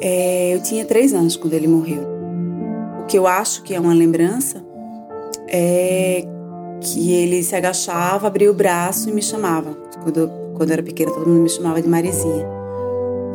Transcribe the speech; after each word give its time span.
É, 0.00 0.54
eu 0.54 0.62
tinha 0.62 0.84
três 0.84 1.12
anos 1.12 1.36
quando 1.36 1.54
ele 1.54 1.66
morreu. 1.66 2.02
O 3.00 3.06
que 3.06 3.18
eu 3.18 3.26
acho 3.26 3.62
que 3.62 3.74
é 3.74 3.80
uma 3.80 3.94
lembrança 3.94 4.64
é 5.48 6.24
que 6.80 7.12
ele 7.12 7.42
se 7.42 7.54
agachava, 7.54 8.26
abria 8.26 8.50
o 8.50 8.54
braço 8.54 9.08
e 9.08 9.12
me 9.12 9.22
chamava. 9.22 9.74
Quando, 10.02 10.30
quando 10.54 10.70
eu 10.70 10.74
era 10.74 10.82
pequena, 10.82 11.10
todo 11.10 11.26
mundo 11.26 11.42
me 11.42 11.48
chamava 11.48 11.80
de 11.80 11.88
Marizinha. 11.88 12.46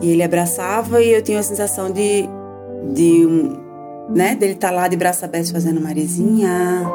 E 0.02 0.12
ele 0.12 0.24
abraçava 0.24 1.02
e 1.02 1.12
eu 1.12 1.22
tinha 1.22 1.40
a 1.40 1.44
sensação 1.44 1.92
de, 1.92 2.28
de 2.94 3.26
né, 4.10 4.36
dele 4.36 4.54
estar 4.54 4.70
tá 4.70 4.74
lá 4.74 4.88
de 4.88 4.96
braço 4.96 5.26
aberto 5.26 5.52
fazendo 5.52 5.82
Marizinha. 5.82 6.86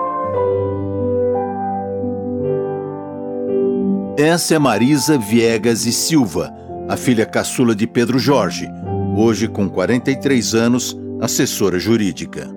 Essa 4.16 4.54
é 4.54 4.58
Marisa 4.58 5.18
Viegas 5.18 5.86
e 5.86 5.92
Silva, 5.92 6.54
a 6.88 6.96
filha 6.96 7.26
caçula 7.26 7.74
de 7.74 7.86
Pedro 7.86 8.18
Jorge, 8.18 8.70
hoje 9.16 9.46
com 9.48 9.68
43 9.68 10.54
anos, 10.54 10.96
assessora 11.20 11.78
jurídica. 11.78 12.48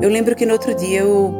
Eu 0.00 0.10
lembro 0.10 0.34
que 0.34 0.44
no 0.44 0.52
outro 0.52 0.74
dia 0.74 1.00
eu, 1.00 1.32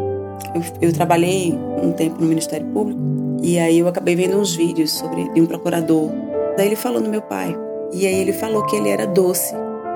eu, 0.54 0.62
eu, 0.80 0.92
trabalhei 0.92 1.52
um 1.82 1.92
tempo 1.92 2.20
no 2.20 2.28
Ministério 2.28 2.66
Público 2.68 3.00
e 3.42 3.58
aí 3.58 3.80
eu 3.80 3.88
acabei 3.88 4.14
vendo 4.14 4.38
uns 4.38 4.54
vídeos 4.54 4.92
sobre 4.92 5.28
de 5.30 5.40
um 5.40 5.46
procurador. 5.46 6.10
Daí 6.56 6.66
ele 6.66 6.76
falou 6.76 7.00
no 7.00 7.08
meu 7.08 7.22
pai. 7.22 7.56
E 7.92 8.06
aí 8.06 8.14
ele 8.14 8.32
falou 8.32 8.64
que 8.66 8.76
ele 8.76 8.88
era 8.88 9.04
doce. 9.04 9.52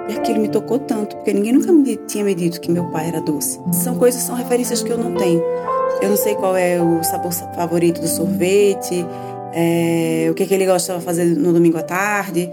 E 0.09 0.15
aquilo 0.15 0.40
me 0.40 0.48
tocou 0.48 0.78
tanto, 0.78 1.16
porque 1.16 1.32
ninguém 1.32 1.52
nunca 1.52 1.73
me 1.73 1.96
tinha 2.09 2.24
me 2.24 2.34
dito 2.34 2.60
que 2.60 2.70
meu 2.70 2.84
pai 2.90 3.09
era 3.09 3.20
doce. 3.20 3.60
São 3.73 3.96
coisas, 3.96 4.23
são 4.23 4.34
referências 4.34 4.82
que 4.82 4.90
eu 4.90 4.98
não 4.98 5.15
tenho. 5.15 5.42
Eu 6.02 6.10
não 6.10 6.16
sei 6.16 6.34
qual 6.34 6.56
é 6.56 6.80
o 6.80 7.02
sabor 7.02 7.32
favorito 7.32 8.01
do 8.01 8.06
sorvete, 8.06 9.04
é, 9.59 10.28
o 10.30 10.34
que, 10.34 10.45
que 10.45 10.52
ele 10.52 10.66
gostava 10.66 10.98
de 10.98 11.05
fazer 11.06 11.24
no 11.24 11.51
domingo 11.51 11.78
à 11.78 11.83
tarde. 11.83 12.51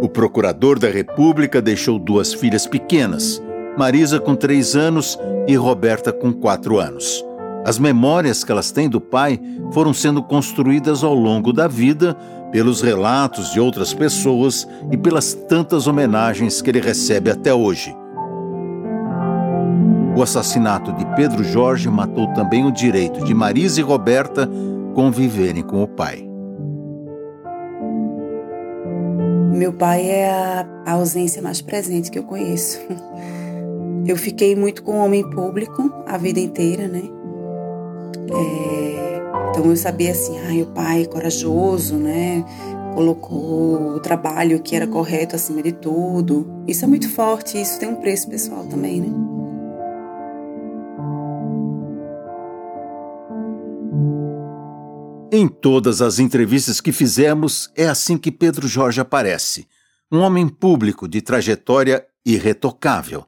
O 0.00 0.08
procurador 0.08 0.78
da 0.78 0.88
República 0.88 1.60
deixou 1.60 1.98
duas 1.98 2.32
filhas 2.32 2.68
pequenas, 2.68 3.42
Marisa 3.76 4.20
com 4.20 4.36
três 4.36 4.76
anos 4.76 5.18
e 5.48 5.56
Roberta 5.56 6.12
com 6.12 6.32
quatro 6.32 6.78
anos. 6.78 7.24
As 7.64 7.78
memórias 7.78 8.44
que 8.44 8.52
elas 8.52 8.70
têm 8.70 8.88
do 8.88 9.00
pai 9.00 9.40
foram 9.72 9.92
sendo 9.92 10.22
construídas 10.22 11.02
ao 11.02 11.14
longo 11.14 11.52
da 11.52 11.66
vida 11.66 12.14
pelos 12.52 12.80
relatos 12.80 13.52
de 13.52 13.58
outras 13.58 13.92
pessoas 13.94 14.68
e 14.90 14.96
pelas 14.96 15.34
tantas 15.34 15.86
homenagens 15.86 16.60
que 16.60 16.70
ele 16.70 16.80
recebe 16.80 17.30
até 17.30 17.52
hoje. 17.52 17.96
O 20.14 20.22
assassinato 20.22 20.92
de 20.92 21.06
Pedro 21.16 21.42
Jorge 21.42 21.88
matou 21.88 22.26
também 22.34 22.66
o 22.66 22.70
direito 22.70 23.24
de 23.24 23.32
Marisa 23.32 23.80
e 23.80 23.82
Roberta 23.82 24.48
conviverem 24.94 25.62
com 25.62 25.82
o 25.82 25.88
pai. 25.88 26.28
Meu 29.54 29.72
pai 29.72 30.02
é 30.06 30.30
a 30.84 30.92
ausência 30.92 31.40
mais 31.40 31.62
presente 31.62 32.10
que 32.10 32.18
eu 32.18 32.24
conheço. 32.24 32.78
Eu 34.04 34.16
fiquei 34.16 34.56
muito 34.56 34.82
com 34.82 34.98
o 34.98 35.04
homem 35.04 35.22
público 35.30 35.88
a 36.08 36.18
vida 36.18 36.40
inteira, 36.40 36.88
né? 36.88 37.02
É, 38.32 39.48
então 39.48 39.64
eu 39.64 39.76
sabia 39.76 40.10
assim, 40.10 40.36
ah, 40.40 40.60
o 40.60 40.66
pai 40.74 41.04
corajoso, 41.04 41.94
né? 41.94 42.44
Colocou 42.94 43.94
o 43.94 44.00
trabalho 44.00 44.60
que 44.60 44.74
era 44.74 44.88
correto 44.88 45.36
acima 45.36 45.62
de 45.62 45.70
tudo. 45.70 46.64
Isso 46.66 46.84
é 46.84 46.88
muito 46.88 47.08
forte, 47.08 47.62
isso 47.62 47.78
tem 47.78 47.90
um 47.90 47.94
preço 47.94 48.28
pessoal 48.28 48.64
também, 48.64 49.02
né? 49.02 49.31
Em 55.34 55.48
todas 55.48 56.02
as 56.02 56.18
entrevistas 56.18 56.78
que 56.78 56.92
fizemos, 56.92 57.70
é 57.74 57.86
assim 57.86 58.18
que 58.18 58.30
Pedro 58.30 58.68
Jorge 58.68 59.00
aparece. 59.00 59.66
Um 60.12 60.18
homem 60.18 60.46
público 60.46 61.08
de 61.08 61.22
trajetória 61.22 62.04
irretocável. 62.22 63.24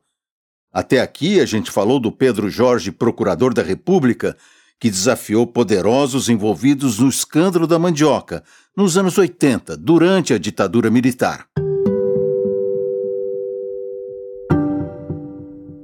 Até 0.71 1.01
aqui 1.01 1.41
a 1.41 1.47
gente 1.47 1.71
falou 1.71 1.99
do 1.99 2.13
Pedro 2.13 2.51
Jorge, 2.51 2.93
procurador 2.93 3.55
da 3.55 3.63
República, 3.63 4.37
que 4.79 4.91
desafiou 4.91 5.47
poderosos 5.47 6.29
envolvidos 6.29 6.99
no 6.99 7.09
escândalo 7.09 7.67
da 7.67 7.79
mandioca, 7.79 8.45
nos 8.77 8.99
anos 8.99 9.17
80, 9.17 9.75
durante 9.75 10.35
a 10.35 10.39
ditadura 10.39 10.91
militar. 10.91 11.47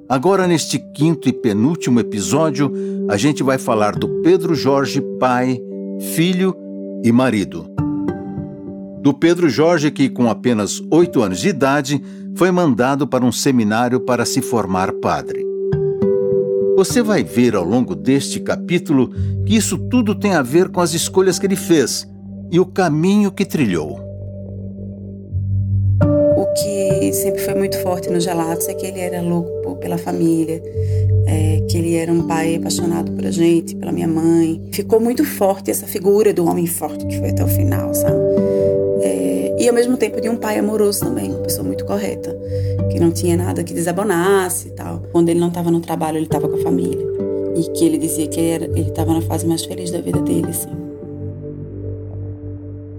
Agora, 0.07 0.47
neste 0.47 0.79
quinto 0.93 1.31
e 1.31 1.33
penúltimo 1.33 1.99
episódio, 1.99 2.71
a 3.09 3.17
gente 3.17 3.43
vai 3.43 3.57
falar 3.57 3.93
do 3.97 4.21
Pedro 4.21 4.55
Jorge, 4.55 5.01
pai, 5.19 5.59
filho 6.01 6.57
e 7.05 7.13
marido. 7.13 7.67
Do 9.03 9.13
Pedro 9.13 9.49
Jorge, 9.49 9.91
que 9.91 10.09
com 10.09 10.29
apenas 10.29 10.83
oito 10.91 11.23
anos 11.23 11.41
de 11.41 11.49
idade 11.49 12.03
foi 12.35 12.51
mandado 12.51 13.07
para 13.07 13.25
um 13.25 13.33
seminário 13.33 14.01
para 14.01 14.25
se 14.25 14.41
formar 14.41 14.93
padre. 14.93 15.45
Você 16.77 17.03
vai 17.03 17.23
ver 17.23 17.55
ao 17.55 17.65
longo 17.65 17.95
deste 17.95 18.41
capítulo 18.41 19.11
que 19.45 19.55
isso 19.55 19.77
tudo 19.77 20.15
tem 20.15 20.33
a 20.33 20.43
ver 20.43 20.71
com 20.71 20.81
as 20.81 20.95
escolhas 20.95 21.39
que 21.39 21.47
ele 21.47 21.57
fez 21.57 22.09
e 22.51 22.59
o 22.59 22.65
caminho 22.65 23.31
que 23.31 23.45
trilhou. 23.45 24.01
O 26.37 26.47
que 26.55 27.13
sempre 27.13 27.43
foi 27.43 27.55
muito 27.55 27.79
forte 27.83 28.09
no 28.09 28.19
Gelatos 28.19 28.67
é 28.69 28.75
que 28.75 28.87
ele 28.87 29.01
era 29.01 29.21
louco 29.21 29.77
pela 29.77 29.99
família, 29.99 30.63
é, 31.31 31.61
que 31.69 31.79
ele 31.79 31.95
era 31.95 32.13
um 32.13 32.27
pai 32.27 32.57
apaixonado 32.57 33.13
por 33.13 33.25
a 33.25 33.31
gente, 33.31 33.77
pela 33.77 33.93
minha 33.93 34.09
mãe. 34.09 34.61
Ficou 34.73 34.99
muito 34.99 35.25
forte 35.25 35.71
essa 35.71 35.87
figura 35.87 36.35
do 36.35 36.45
homem 36.45 36.67
forte 36.67 37.07
que 37.07 37.17
foi 37.19 37.31
até 37.31 37.45
o 37.45 37.49
final, 37.49 37.95
sabe? 37.95 38.17
É, 39.03 39.57
e 39.61 39.69
ao 39.69 39.75
mesmo 39.75 39.97
tempo 39.97 40.21
de 40.21 40.29
um 40.29 40.37
pai 40.37 40.59
amoroso 40.59 41.01
também, 41.01 41.31
uma 41.31 41.39
pessoa 41.39 41.65
muito 41.65 41.85
correta 41.85 42.37
que 42.91 42.99
não 42.99 43.13
tinha 43.13 43.37
nada 43.37 43.63
que 43.63 43.73
desabonasse 43.73 44.69
e 44.69 44.71
tal. 44.73 45.03
Quando 45.13 45.29
ele 45.29 45.39
não 45.39 45.49
estava 45.49 45.71
no 45.71 45.81
trabalho, 45.81 46.19
ele 46.19 46.27
estava 46.27 46.49
com 46.49 46.57
a 46.57 46.63
família. 46.63 47.07
E 47.55 47.63
que 47.71 47.85
ele 47.85 47.99
dizia 47.99 48.27
que 48.27 48.41
ele 48.41 48.81
estava 48.81 49.13
na 49.13 49.21
fase 49.21 49.47
mais 49.47 49.65
feliz 49.65 49.91
da 49.93 50.01
vida 50.01 50.21
dele, 50.21 50.49
assim. 50.49 50.71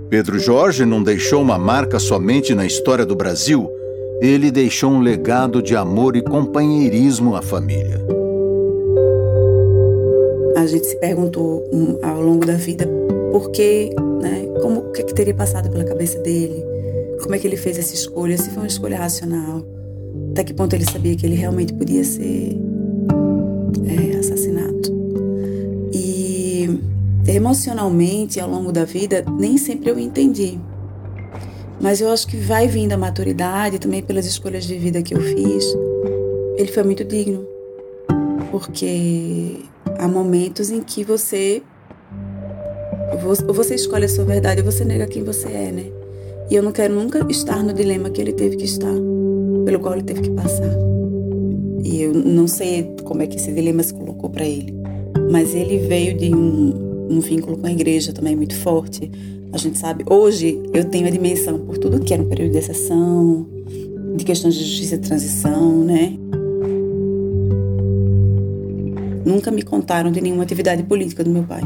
Pedro 0.10 0.40
Jorge 0.40 0.86
não 0.86 1.04
deixou 1.04 1.42
uma 1.42 1.58
marca 1.58 2.00
somente 2.00 2.54
na 2.54 2.66
história 2.66 3.06
do 3.06 3.16
Brasil, 3.16 3.70
ele 4.22 4.52
deixou 4.52 4.92
um 4.92 5.00
legado 5.00 5.62
de 5.62 5.76
amor 5.76 6.16
e 6.16 6.22
companheirismo 6.22 7.36
à 7.36 7.42
família. 7.42 8.21
A 10.62 10.68
gente 10.68 10.86
se 10.86 10.96
perguntou 10.98 11.68
um, 11.74 11.98
ao 12.06 12.22
longo 12.22 12.46
da 12.46 12.54
vida 12.54 12.88
por 13.32 13.50
que, 13.50 13.90
né, 14.22 14.46
como, 14.62 14.82
o 14.82 14.92
que, 14.92 15.02
que 15.02 15.14
teria 15.16 15.34
passado 15.34 15.72
pela 15.72 15.84
cabeça 15.84 16.20
dele, 16.20 16.64
como 17.24 17.34
é 17.34 17.40
que 17.40 17.48
ele 17.48 17.58
fez 17.58 17.80
essa 17.80 17.96
escolha, 17.96 18.38
se 18.38 18.52
foi 18.52 18.58
uma 18.62 18.68
escolha 18.68 18.96
racional, 18.96 19.66
até 20.32 20.44
que 20.44 20.54
ponto 20.54 20.76
ele 20.76 20.86
sabia 20.86 21.16
que 21.16 21.26
ele 21.26 21.34
realmente 21.34 21.74
podia 21.74 22.04
ser 22.04 22.56
é, 23.88 24.18
assassinado. 24.18 24.82
E 25.92 26.80
emocionalmente, 27.28 28.40
ao 28.40 28.48
longo 28.48 28.72
da 28.72 28.86
vida, 28.86 29.26
nem 29.40 29.58
sempre 29.58 29.90
eu 29.90 29.98
entendi. 29.98 30.60
Mas 31.82 32.02
eu 32.02 32.10
acho 32.12 32.28
que 32.28 32.38
vai 32.38 32.68
vindo 32.68 32.94
a 32.94 32.98
maturidade, 32.98 33.80
também 33.80 34.04
pelas 34.04 34.28
escolhas 34.28 34.66
de 34.66 34.78
vida 34.78 35.02
que 35.02 35.16
eu 35.16 35.22
fiz. 35.22 35.66
Ele 36.56 36.72
foi 36.72 36.84
muito 36.84 37.04
digno. 37.04 37.48
Porque 38.52 39.72
há 39.98 40.08
momentos 40.08 40.70
em 40.70 40.82
que 40.82 41.04
você 41.04 41.62
você 43.54 43.76
escolhe 43.76 44.06
a 44.06 44.10
sua 44.10 44.24
verdade 44.24 44.62
e 44.62 44.64
você 44.64 44.84
nega 44.84 45.06
quem 45.06 45.24
você 45.24 45.48
é, 45.48 45.72
né? 45.72 45.86
E 46.50 46.56
eu 46.56 46.64
não 46.64 46.72
quero 46.72 46.94
nunca 46.94 47.26
estar 47.30 47.64
no 47.64 47.74
dilema 47.74 48.10
que 48.10 48.20
ele 48.20 48.34
teve 48.34 48.58
que 48.58 48.66
estar 48.66 48.94
pelo 49.66 49.80
qual 49.80 49.94
ele 49.94 50.04
teve 50.04 50.22
que 50.22 50.32
passar. 50.32 50.72
E 51.84 52.02
eu 52.02 52.14
não 52.14 52.48
sei 52.48 52.96
como 53.04 53.22
é 53.22 53.28
que 53.28 53.38
esse 53.38 53.52
dilema 53.52 53.84
se 53.84 53.94
colocou 53.94 54.30
para 54.30 54.46
ele, 54.46 54.74
mas 55.32 55.54
ele 55.54 55.80
veio 55.80 56.18
de 56.18 56.34
um, 56.34 57.08
um 57.10 57.20
vínculo 57.20 57.58
com 57.58 57.68
a 57.68 57.72
igreja 57.72 58.14
também 58.14 58.36
muito 58.36 58.56
forte. 58.56 59.12
A 59.54 59.58
gente 59.58 59.78
sabe, 59.78 60.04
hoje 60.10 60.62
eu 60.74 60.86
tenho 60.86 61.08
a 61.08 61.10
dimensão 61.10 61.60
por 61.60 61.78
tudo 61.78 62.00
que 62.00 62.14
era 62.14 62.24
um 62.24 62.28
período 62.28 62.52
de 62.52 62.58
exceção, 62.58 63.48
de 64.16 64.24
questões 64.24 64.56
de 64.56 64.64
justiça 64.64 64.98
de 64.98 65.08
transição, 65.08 65.84
né? 65.84 66.18
Nunca 69.42 69.50
me 69.50 69.64
contaram 69.64 70.12
de 70.12 70.22
nenhuma 70.22 70.44
atividade 70.44 70.84
política 70.84 71.24
do 71.24 71.32
meu 71.32 71.42
pai, 71.42 71.64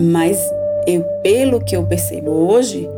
mas 0.00 0.38
eu, 0.86 1.02
pelo 1.22 1.62
que 1.62 1.76
eu 1.76 1.84
percebo 1.84 2.30
hoje, 2.30 2.88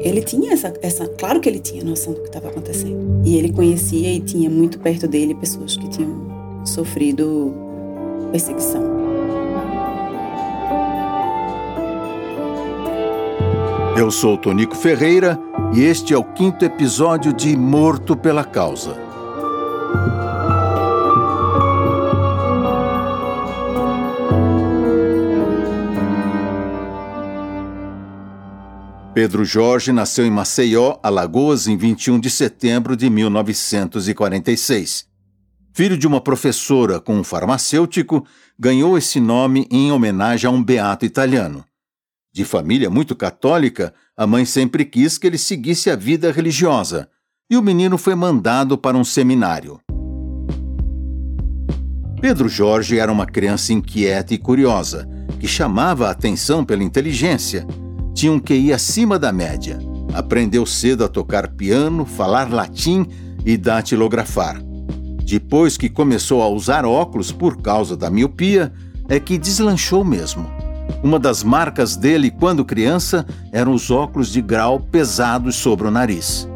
ele 0.00 0.20
tinha 0.20 0.52
essa, 0.52 0.70
essa, 0.82 1.08
claro 1.08 1.40
que 1.40 1.48
ele 1.48 1.58
tinha 1.58 1.82
noção 1.82 2.12
do 2.12 2.20
que 2.20 2.26
estava 2.26 2.48
acontecendo. 2.48 3.22
E 3.24 3.38
ele 3.38 3.50
conhecia 3.50 4.12
e 4.12 4.20
tinha 4.20 4.50
muito 4.50 4.78
perto 4.80 5.08
dele 5.08 5.34
pessoas 5.34 5.78
que 5.78 5.88
tinham 5.88 6.62
sofrido 6.62 7.54
perseguição. 8.30 8.82
Eu 13.96 14.10
sou 14.10 14.36
Tonico 14.36 14.76
Ferreira 14.76 15.40
e 15.74 15.84
este 15.84 16.12
é 16.12 16.18
o 16.18 16.22
quinto 16.22 16.66
episódio 16.66 17.32
de 17.32 17.56
Morto 17.56 18.14
pela 18.14 18.44
Causa. 18.44 19.07
Pedro 29.18 29.44
Jorge 29.44 29.90
nasceu 29.90 30.24
em 30.24 30.30
Maceió, 30.30 30.96
Alagoas, 31.02 31.66
em 31.66 31.76
21 31.76 32.20
de 32.20 32.30
setembro 32.30 32.96
de 32.96 33.10
1946. 33.10 35.06
Filho 35.72 35.98
de 35.98 36.06
uma 36.06 36.20
professora 36.20 37.00
com 37.00 37.16
um 37.16 37.24
farmacêutico, 37.24 38.24
ganhou 38.56 38.96
esse 38.96 39.18
nome 39.18 39.66
em 39.72 39.90
homenagem 39.90 40.46
a 40.46 40.52
um 40.52 40.62
beato 40.62 41.04
italiano. 41.04 41.64
De 42.32 42.44
família 42.44 42.88
muito 42.88 43.16
católica, 43.16 43.92
a 44.16 44.24
mãe 44.24 44.44
sempre 44.44 44.84
quis 44.84 45.18
que 45.18 45.26
ele 45.26 45.36
seguisse 45.36 45.90
a 45.90 45.96
vida 45.96 46.30
religiosa, 46.30 47.08
e 47.50 47.56
o 47.56 47.62
menino 47.62 47.98
foi 47.98 48.14
mandado 48.14 48.78
para 48.78 48.96
um 48.96 49.02
seminário. 49.02 49.80
Pedro 52.20 52.48
Jorge 52.48 53.00
era 53.00 53.10
uma 53.10 53.26
criança 53.26 53.72
inquieta 53.72 54.32
e 54.32 54.38
curiosa, 54.38 55.08
que 55.40 55.48
chamava 55.48 56.06
a 56.06 56.12
atenção 56.12 56.64
pela 56.64 56.84
inteligência. 56.84 57.66
Tinha 58.18 58.32
um 58.32 58.40
QI 58.40 58.72
acima 58.72 59.16
da 59.16 59.30
média. 59.30 59.78
Aprendeu 60.12 60.66
cedo 60.66 61.04
a 61.04 61.08
tocar 61.08 61.50
piano, 61.50 62.04
falar 62.04 62.50
latim 62.50 63.06
e 63.46 63.56
datilografar. 63.56 64.60
Depois 65.22 65.76
que 65.76 65.88
começou 65.88 66.42
a 66.42 66.48
usar 66.48 66.84
óculos 66.84 67.30
por 67.30 67.62
causa 67.62 67.96
da 67.96 68.10
miopia, 68.10 68.72
é 69.08 69.20
que 69.20 69.38
deslanchou 69.38 70.02
mesmo. 70.02 70.50
Uma 71.00 71.16
das 71.16 71.44
marcas 71.44 71.94
dele 71.94 72.28
quando 72.28 72.64
criança 72.64 73.24
eram 73.52 73.72
os 73.72 73.88
óculos 73.88 74.32
de 74.32 74.42
grau 74.42 74.80
pesados 74.80 75.54
sobre 75.54 75.86
o 75.86 75.90
nariz. 75.92 76.48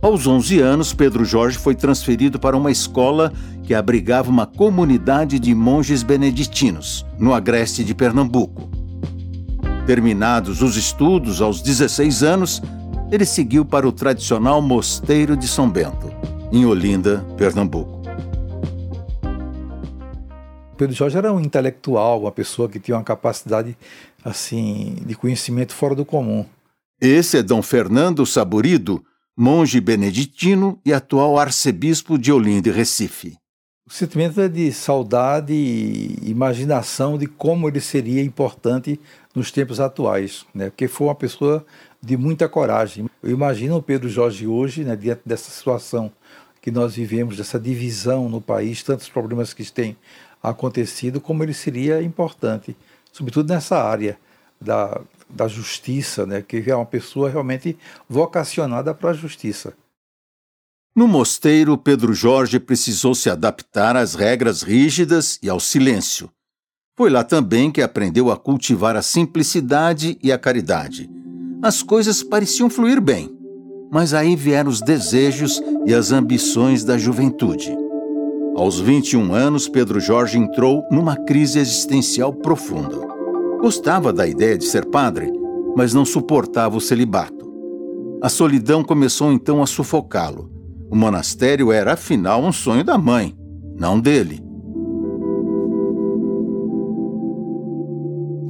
Aos 0.00 0.26
11 0.26 0.60
anos, 0.60 0.94
Pedro 0.94 1.26
Jorge 1.26 1.58
foi 1.58 1.74
transferido 1.74 2.40
para 2.40 2.56
uma 2.56 2.70
escola 2.70 3.30
que 3.64 3.74
abrigava 3.74 4.30
uma 4.30 4.46
comunidade 4.46 5.38
de 5.38 5.54
monges 5.54 6.02
beneditinos, 6.02 7.04
no 7.18 7.34
agreste 7.34 7.84
de 7.84 7.94
Pernambuco. 7.94 8.81
Terminados 9.86 10.62
os 10.62 10.76
estudos 10.76 11.42
aos 11.42 11.60
16 11.60 12.22
anos, 12.22 12.62
ele 13.10 13.24
seguiu 13.24 13.64
para 13.64 13.86
o 13.86 13.90
tradicional 13.90 14.62
Mosteiro 14.62 15.36
de 15.36 15.48
São 15.48 15.68
Bento, 15.68 16.08
em 16.52 16.64
Olinda, 16.64 17.26
Pernambuco. 17.36 18.00
Pedro 20.76 20.94
Jorge 20.94 21.18
era 21.18 21.32
um 21.32 21.40
intelectual, 21.40 22.22
uma 22.22 22.32
pessoa 22.32 22.68
que 22.68 22.78
tinha 22.78 22.96
uma 22.96 23.02
capacidade 23.02 23.76
assim 24.24 24.96
de 25.04 25.16
conhecimento 25.16 25.74
fora 25.74 25.96
do 25.96 26.04
comum. 26.04 26.46
Esse 27.00 27.38
é 27.38 27.42
Dom 27.42 27.60
Fernando 27.60 28.24
Saburido, 28.24 29.04
monge 29.36 29.80
beneditino 29.80 30.78
e 30.86 30.92
atual 30.92 31.40
arcebispo 31.40 32.16
de 32.16 32.30
Olinda 32.30 32.68
e 32.68 32.72
Recife. 32.72 33.36
Sentimento 33.92 34.40
é 34.40 34.48
de 34.48 34.72
saudade 34.72 35.52
e 35.52 36.16
imaginação 36.22 37.18
de 37.18 37.26
como 37.26 37.68
ele 37.68 37.78
seria 37.78 38.22
importante 38.22 38.98
nos 39.34 39.50
tempos 39.50 39.80
atuais, 39.80 40.46
né? 40.54 40.70
porque 40.70 40.88
foi 40.88 41.08
uma 41.08 41.14
pessoa 41.14 41.62
de 42.00 42.16
muita 42.16 42.48
coragem. 42.48 43.06
Eu 43.22 43.32
imagino 43.32 43.76
o 43.76 43.82
Pedro 43.82 44.08
Jorge 44.08 44.46
hoje, 44.46 44.82
né, 44.82 44.96
diante 44.96 45.20
dessa 45.26 45.50
situação 45.50 46.10
que 46.62 46.70
nós 46.70 46.94
vivemos, 46.94 47.36
dessa 47.36 47.60
divisão 47.60 48.30
no 48.30 48.40
país, 48.40 48.82
tantos 48.82 49.10
problemas 49.10 49.52
que 49.52 49.70
têm 49.70 49.94
acontecido, 50.42 51.20
como 51.20 51.44
ele 51.44 51.52
seria 51.52 52.02
importante, 52.02 52.74
sobretudo 53.12 53.52
nessa 53.52 53.76
área 53.76 54.16
da, 54.58 55.02
da 55.28 55.46
justiça, 55.46 56.24
né? 56.24 56.40
que 56.40 56.64
é 56.66 56.74
uma 56.74 56.86
pessoa 56.86 57.28
realmente 57.28 57.76
vocacionada 58.08 58.94
para 58.94 59.10
a 59.10 59.14
justiça. 59.14 59.74
No 60.94 61.08
mosteiro, 61.08 61.78
Pedro 61.78 62.12
Jorge 62.12 62.60
precisou 62.60 63.14
se 63.14 63.30
adaptar 63.30 63.96
às 63.96 64.14
regras 64.14 64.60
rígidas 64.60 65.38
e 65.42 65.48
ao 65.48 65.58
silêncio. 65.58 66.28
Foi 66.94 67.08
lá 67.08 67.24
também 67.24 67.70
que 67.70 67.80
aprendeu 67.80 68.30
a 68.30 68.36
cultivar 68.36 68.94
a 68.94 69.00
simplicidade 69.00 70.18
e 70.22 70.30
a 70.30 70.36
caridade. 70.36 71.08
As 71.62 71.82
coisas 71.82 72.22
pareciam 72.22 72.68
fluir 72.68 73.00
bem, 73.00 73.34
mas 73.90 74.12
aí 74.12 74.36
vieram 74.36 74.68
os 74.70 74.82
desejos 74.82 75.62
e 75.86 75.94
as 75.94 76.12
ambições 76.12 76.84
da 76.84 76.98
juventude. 76.98 77.74
Aos 78.54 78.78
21 78.78 79.32
anos, 79.32 79.66
Pedro 79.66 79.98
Jorge 79.98 80.36
entrou 80.36 80.86
numa 80.90 81.16
crise 81.16 81.58
existencial 81.58 82.34
profunda. 82.34 82.98
Gostava 83.62 84.12
da 84.12 84.26
ideia 84.26 84.58
de 84.58 84.66
ser 84.66 84.84
padre, 84.84 85.32
mas 85.74 85.94
não 85.94 86.04
suportava 86.04 86.76
o 86.76 86.82
celibato. 86.82 87.50
A 88.20 88.28
solidão 88.28 88.84
começou 88.84 89.32
então 89.32 89.62
a 89.62 89.66
sufocá-lo. 89.66 90.51
O 90.92 90.94
monastério 90.94 91.72
era, 91.72 91.94
afinal, 91.94 92.44
um 92.44 92.52
sonho 92.52 92.84
da 92.84 92.98
mãe, 92.98 93.34
não 93.78 93.98
dele. 93.98 94.44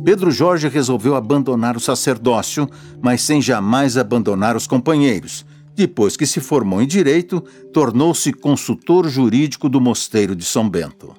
Pedro 0.04 0.28
Jorge 0.32 0.66
resolveu 0.66 1.14
abandonar 1.14 1.76
o 1.76 1.80
sacerdócio, 1.80 2.68
mas 3.00 3.22
sem 3.22 3.40
jamais 3.40 3.96
abandonar 3.96 4.56
os 4.56 4.66
companheiros. 4.66 5.46
Depois 5.76 6.16
que 6.16 6.26
se 6.26 6.40
formou 6.40 6.82
em 6.82 6.86
direito, 6.88 7.40
tornou-se 7.72 8.32
consultor 8.32 9.08
jurídico 9.08 9.68
do 9.68 9.80
Mosteiro 9.80 10.34
de 10.34 10.44
São 10.44 10.68
Bento. 10.68 11.14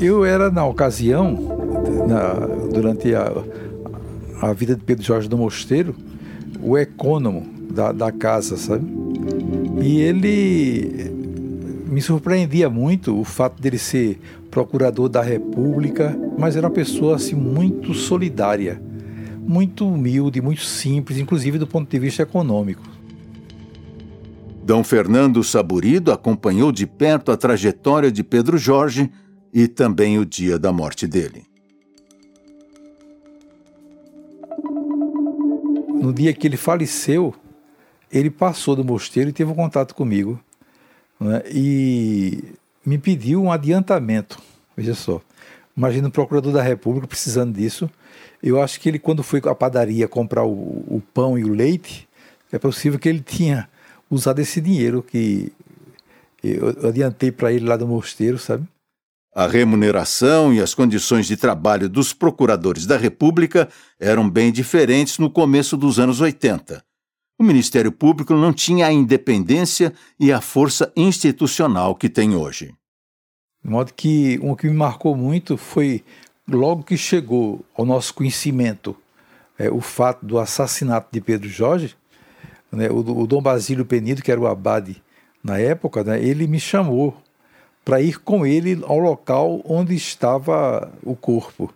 Eu 0.00 0.24
era, 0.24 0.50
na 0.50 0.66
ocasião, 0.66 1.38
na, 2.08 2.32
durante 2.66 3.14
a, 3.14 3.32
a 4.42 4.52
vida 4.52 4.74
de 4.74 4.82
Pedro 4.82 5.04
Jorge 5.04 5.28
do 5.28 5.38
Mosteiro, 5.38 5.94
o 6.60 6.76
ecônomo 6.76 7.46
da, 7.70 7.92
da 7.92 8.10
casa, 8.10 8.56
sabe? 8.56 8.98
E 9.80 10.00
ele 10.00 11.10
me 11.88 12.02
surpreendia 12.02 12.68
muito 12.68 13.18
o 13.18 13.24
fato 13.24 13.60
dele 13.60 13.78
ser 13.78 14.20
procurador 14.50 15.08
da 15.08 15.22
República, 15.22 16.16
mas 16.38 16.54
era 16.54 16.66
uma 16.66 16.72
pessoa 16.72 17.16
assim 17.16 17.34
muito 17.34 17.94
solidária, 17.94 18.80
muito 19.40 19.88
humilde, 19.88 20.40
muito 20.40 20.62
simples, 20.62 21.18
inclusive 21.18 21.58
do 21.58 21.66
ponto 21.66 21.90
de 21.90 21.98
vista 21.98 22.22
econômico. 22.22 22.82
Dom 24.62 24.84
Fernando 24.84 25.42
Saburido 25.42 26.12
acompanhou 26.12 26.70
de 26.70 26.86
perto 26.86 27.32
a 27.32 27.36
trajetória 27.36 28.12
de 28.12 28.22
Pedro 28.22 28.58
Jorge 28.58 29.10
e 29.52 29.66
também 29.66 30.18
o 30.18 30.26
dia 30.26 30.58
da 30.58 30.72
morte 30.72 31.06
dele. 31.06 31.42
No 36.00 36.12
dia 36.12 36.32
que 36.32 36.46
ele 36.46 36.56
faleceu, 36.56 37.34
ele 38.10 38.30
passou 38.30 38.74
do 38.74 38.84
mosteiro 38.84 39.30
e 39.30 39.32
teve 39.32 39.50
um 39.50 39.54
contato 39.54 39.94
comigo 39.94 40.40
né, 41.18 41.42
e 41.50 42.42
me 42.84 42.98
pediu 42.98 43.42
um 43.42 43.52
adiantamento. 43.52 44.38
Veja 44.76 44.94
só, 44.94 45.20
imagina 45.76 46.08
o 46.08 46.10
procurador 46.10 46.52
da 46.52 46.62
República 46.62 47.06
precisando 47.06 47.54
disso. 47.54 47.90
Eu 48.42 48.60
acho 48.60 48.80
que 48.80 48.88
ele, 48.88 48.98
quando 48.98 49.22
foi 49.22 49.40
à 49.44 49.54
padaria 49.54 50.08
comprar 50.08 50.44
o, 50.44 50.50
o 50.50 51.02
pão 51.12 51.38
e 51.38 51.44
o 51.44 51.52
leite, 51.52 52.08
é 52.50 52.58
possível 52.58 52.98
que 52.98 53.08
ele 53.08 53.20
tinha 53.20 53.68
usado 54.10 54.40
esse 54.40 54.60
dinheiro 54.60 55.02
que 55.02 55.52
eu 56.42 56.88
adiantei 56.88 57.30
para 57.30 57.52
ele 57.52 57.66
lá 57.66 57.76
do 57.76 57.86
mosteiro, 57.86 58.38
sabe? 58.38 58.66
A 59.32 59.46
remuneração 59.46 60.52
e 60.52 60.60
as 60.60 60.74
condições 60.74 61.26
de 61.26 61.36
trabalho 61.36 61.88
dos 61.88 62.12
procuradores 62.12 62.86
da 62.86 62.96
República 62.96 63.68
eram 63.98 64.28
bem 64.28 64.50
diferentes 64.50 65.18
no 65.18 65.30
começo 65.30 65.76
dos 65.76 66.00
anos 66.00 66.20
80. 66.20 66.82
O 67.40 67.42
Ministério 67.42 67.90
Público 67.90 68.34
não 68.34 68.52
tinha 68.52 68.86
a 68.86 68.92
independência 68.92 69.94
e 70.18 70.30
a 70.30 70.42
força 70.42 70.92
institucional 70.94 71.94
que 71.94 72.06
tem 72.06 72.36
hoje. 72.36 72.74
De 73.64 73.70
modo 73.70 73.94
que 73.94 74.38
um 74.42 74.54
que 74.54 74.66
me 74.66 74.74
marcou 74.74 75.16
muito 75.16 75.56
foi 75.56 76.04
logo 76.46 76.82
que 76.82 76.98
chegou 76.98 77.64
ao 77.74 77.86
nosso 77.86 78.12
conhecimento 78.12 78.94
é, 79.58 79.70
o 79.70 79.80
fato 79.80 80.26
do 80.26 80.38
assassinato 80.38 81.08
de 81.10 81.18
Pedro 81.22 81.48
Jorge, 81.48 81.96
né, 82.70 82.90
o, 82.90 82.98
o 82.98 83.26
Dom 83.26 83.40
Basílio 83.40 83.86
Penido, 83.86 84.20
que 84.20 84.30
era 84.30 84.38
o 84.38 84.46
abade 84.46 85.02
na 85.42 85.58
época, 85.58 86.04
né, 86.04 86.22
ele 86.22 86.46
me 86.46 86.60
chamou 86.60 87.16
para 87.82 88.02
ir 88.02 88.20
com 88.20 88.44
ele 88.44 88.84
ao 88.84 88.98
local 88.98 89.62
onde 89.64 89.94
estava 89.94 90.92
o 91.02 91.16
corpo. 91.16 91.72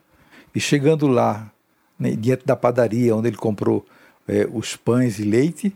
E 0.54 0.60
chegando 0.60 1.06
lá, 1.06 1.50
né, 1.98 2.10
diante 2.10 2.44
da 2.44 2.54
padaria 2.54 3.16
onde 3.16 3.28
ele 3.28 3.38
comprou 3.38 3.82
é, 4.26 4.48
os 4.52 4.76
pães 4.76 5.18
e 5.18 5.24
leite, 5.24 5.74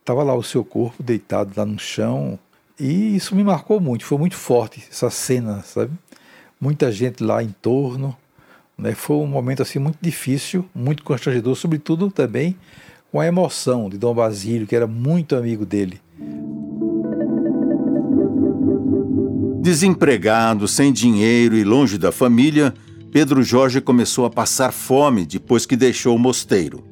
estava 0.00 0.22
lá 0.22 0.34
o 0.34 0.42
seu 0.42 0.64
corpo 0.64 1.02
deitado 1.02 1.52
lá 1.56 1.64
no 1.64 1.78
chão. 1.78 2.38
E 2.78 3.14
isso 3.14 3.34
me 3.34 3.44
marcou 3.44 3.80
muito, 3.80 4.04
foi 4.04 4.18
muito 4.18 4.36
forte 4.36 4.82
essa 4.90 5.10
cena, 5.10 5.62
sabe? 5.62 5.92
Muita 6.60 6.90
gente 6.90 7.22
lá 7.22 7.42
em 7.42 7.54
torno. 7.62 8.16
Né? 8.76 8.94
Foi 8.94 9.16
um 9.16 9.26
momento 9.26 9.62
assim 9.62 9.78
muito 9.78 9.98
difícil, 10.00 10.64
muito 10.74 11.04
constrangedor, 11.04 11.54
sobretudo 11.54 12.10
também 12.10 12.56
com 13.12 13.20
a 13.20 13.26
emoção 13.26 13.90
de 13.90 13.98
Dom 13.98 14.14
Basílio, 14.14 14.66
que 14.66 14.76
era 14.76 14.86
muito 14.86 15.36
amigo 15.36 15.66
dele. 15.66 16.00
Desempregado, 19.60 20.66
sem 20.66 20.92
dinheiro 20.92 21.56
e 21.56 21.64
longe 21.64 21.98
da 21.98 22.10
família, 22.10 22.72
Pedro 23.12 23.42
Jorge 23.42 23.80
começou 23.80 24.24
a 24.24 24.30
passar 24.30 24.72
fome 24.72 25.26
depois 25.26 25.66
que 25.66 25.76
deixou 25.76 26.16
o 26.16 26.18
mosteiro. 26.18 26.89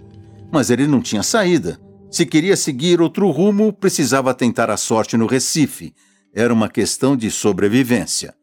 Mas 0.52 0.70
ele 0.70 0.86
não 0.86 1.00
tinha 1.00 1.22
saída. 1.22 1.78
Se 2.10 2.24
queria 2.24 2.56
seguir 2.56 3.00
outro 3.00 3.30
rumo, 3.30 3.72
precisava 3.72 4.32
tentar 4.32 4.70
a 4.70 4.76
sorte 4.76 5.16
no 5.16 5.26
Recife. 5.26 5.94
Era 6.34 6.52
uma 6.52 6.68
questão 6.68 7.16
de 7.16 7.30
sobrevivência. 7.30 8.34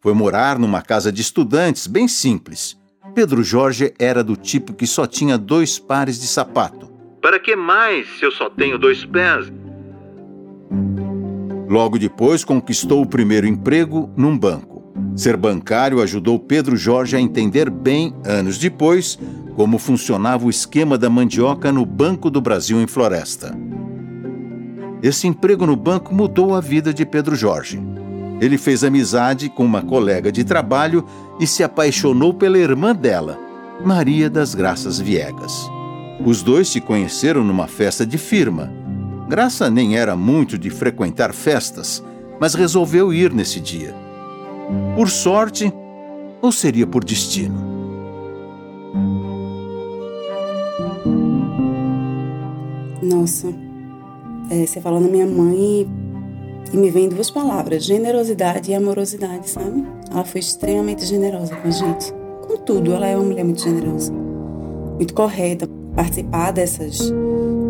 Foi 0.00 0.14
morar 0.14 0.58
numa 0.58 0.82
casa 0.82 1.10
de 1.12 1.20
estudantes 1.20 1.86
bem 1.86 2.06
simples. 2.06 2.76
Pedro 3.14 3.42
Jorge 3.42 3.92
era 3.98 4.22
do 4.22 4.36
tipo 4.36 4.72
que 4.72 4.86
só 4.86 5.06
tinha 5.06 5.36
dois 5.36 5.78
pares 5.78 6.20
de 6.20 6.26
sapato. 6.26 6.90
Para 7.20 7.38
que 7.38 7.54
mais 7.54 8.08
se 8.18 8.24
eu 8.24 8.32
só 8.32 8.48
tenho 8.48 8.78
dois 8.78 9.04
pés? 9.04 9.52
Logo 11.68 11.98
depois, 11.98 12.44
conquistou 12.44 13.02
o 13.02 13.06
primeiro 13.06 13.46
emprego 13.46 14.10
num 14.16 14.36
banco. 14.36 14.71
Ser 15.14 15.36
bancário 15.36 16.00
ajudou 16.00 16.38
Pedro 16.38 16.76
Jorge 16.76 17.16
a 17.16 17.20
entender 17.20 17.68
bem, 17.68 18.14
anos 18.24 18.58
depois, 18.58 19.18
como 19.54 19.78
funcionava 19.78 20.46
o 20.46 20.50
esquema 20.50 20.96
da 20.96 21.10
mandioca 21.10 21.70
no 21.70 21.84
Banco 21.84 22.30
do 22.30 22.40
Brasil 22.40 22.80
em 22.80 22.86
Floresta. 22.86 23.56
Esse 25.02 25.26
emprego 25.26 25.66
no 25.66 25.76
banco 25.76 26.14
mudou 26.14 26.54
a 26.54 26.60
vida 26.60 26.94
de 26.94 27.04
Pedro 27.04 27.34
Jorge. 27.34 27.80
Ele 28.40 28.56
fez 28.56 28.82
amizade 28.82 29.48
com 29.48 29.64
uma 29.64 29.82
colega 29.82 30.32
de 30.32 30.44
trabalho 30.44 31.04
e 31.38 31.46
se 31.46 31.62
apaixonou 31.62 32.32
pela 32.32 32.58
irmã 32.58 32.94
dela, 32.94 33.38
Maria 33.84 34.30
das 34.30 34.54
Graças 34.54 34.98
Viegas. 34.98 35.68
Os 36.24 36.42
dois 36.42 36.68
se 36.68 36.80
conheceram 36.80 37.42
numa 37.42 37.66
festa 37.66 38.06
de 38.06 38.16
firma. 38.16 38.72
Graça 39.28 39.68
nem 39.68 39.96
era 39.96 40.16
muito 40.16 40.56
de 40.56 40.70
frequentar 40.70 41.32
festas, 41.32 42.02
mas 42.40 42.54
resolveu 42.54 43.12
ir 43.12 43.32
nesse 43.32 43.60
dia. 43.60 44.01
Por 44.96 45.08
sorte, 45.08 45.72
ou 46.40 46.52
seria 46.52 46.86
por 46.86 47.04
destino? 47.04 47.72
Nossa, 53.02 53.48
é, 54.50 54.66
você 54.66 54.80
na 54.80 55.00
minha 55.00 55.26
mãe 55.26 55.88
e 56.72 56.76
me 56.76 56.90
vem 56.90 57.08
duas 57.08 57.30
palavras: 57.30 57.84
generosidade 57.84 58.70
e 58.70 58.74
amorosidade, 58.74 59.48
sabe? 59.48 59.84
Ela 60.10 60.24
foi 60.24 60.40
extremamente 60.40 61.04
generosa 61.04 61.54
com 61.56 61.68
a 61.68 61.70
gente. 61.70 62.12
Com 62.46 62.56
tudo, 62.58 62.92
ela 62.92 63.06
é 63.06 63.16
uma 63.16 63.24
mulher 63.24 63.44
muito 63.44 63.62
generosa, 63.62 64.12
muito 64.96 65.14
correta. 65.14 65.68
Participar 65.94 66.52
dessas, 66.52 67.12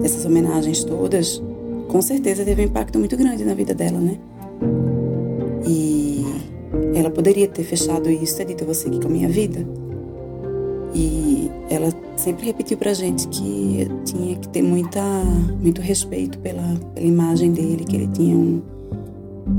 dessas 0.00 0.24
homenagens 0.24 0.84
todas, 0.84 1.42
com 1.88 2.00
certeza 2.00 2.44
teve 2.44 2.62
um 2.62 2.66
impacto 2.66 2.98
muito 2.98 3.16
grande 3.16 3.44
na 3.44 3.52
vida 3.52 3.74
dela, 3.74 3.98
né? 3.98 4.16
Ela 6.94 7.10
poderia 7.10 7.48
ter 7.48 7.64
fechado 7.64 8.10
isso, 8.10 8.36
ter 8.36 8.44
dito 8.44 8.64
você 8.64 8.88
aqui 8.88 9.00
com 9.00 9.08
a 9.08 9.10
minha 9.10 9.28
vida. 9.28 9.66
E 10.94 11.50
ela 11.70 11.88
sempre 12.16 12.44
repetiu 12.46 12.76
pra 12.76 12.92
gente 12.92 13.26
que 13.28 13.88
tinha 14.04 14.36
que 14.36 14.48
ter 14.48 14.62
muita, 14.62 15.02
muito 15.60 15.80
respeito 15.80 16.38
pela, 16.38 16.76
pela 16.94 17.06
imagem 17.06 17.52
dele, 17.52 17.84
que 17.84 17.96
ele 17.96 18.08
tinha 18.08 18.36
um, 18.36 18.62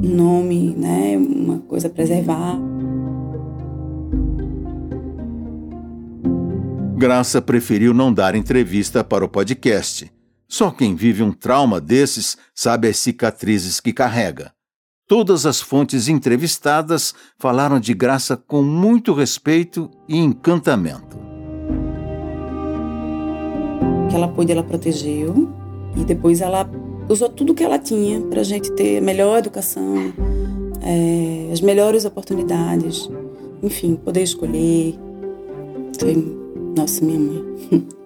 nome, 0.01 0.75
né, 0.75 1.17
uma 1.17 1.59
coisa 1.59 1.87
a 1.87 1.89
preservar. 1.89 2.57
Graça 6.95 7.41
preferiu 7.41 7.93
não 7.93 8.13
dar 8.13 8.35
entrevista 8.35 9.03
para 9.03 9.25
o 9.25 9.29
podcast. 9.29 10.11
Só 10.47 10.71
quem 10.71 10.95
vive 10.95 11.23
um 11.23 11.31
trauma 11.31 11.81
desses 11.81 12.37
sabe 12.53 12.87
as 12.87 12.97
cicatrizes 12.97 13.79
que 13.79 13.91
carrega. 13.91 14.53
Todas 15.05 15.45
as 15.45 15.59
fontes 15.59 16.07
entrevistadas 16.07 17.13
falaram 17.37 17.77
de 17.77 17.93
Graça 17.93 18.37
com 18.37 18.63
muito 18.63 19.13
respeito 19.13 19.89
e 20.07 20.17
encantamento. 20.17 21.19
Ela 24.13 24.29
pôde, 24.29 24.53
ela 24.53 24.63
protegeu 24.63 25.49
e 25.97 26.05
depois 26.05 26.39
ela 26.39 26.69
usou 27.09 27.27
tudo 27.27 27.53
que 27.53 27.63
ela 27.63 27.77
tinha 27.77 28.21
para 28.21 28.41
a 28.41 28.43
gente 28.45 28.71
ter 28.71 28.99
a 28.99 29.01
melhor 29.01 29.39
educação, 29.39 30.13
é, 30.81 31.51
as 31.51 31.59
melhores 31.59 32.05
oportunidades, 32.05 33.09
enfim, 33.61 33.95
poder 33.95 34.23
escolher. 34.23 34.95
Foi, 35.99 36.15
nossa, 36.77 37.03
minha 37.03 37.19
mãe. 37.19 37.87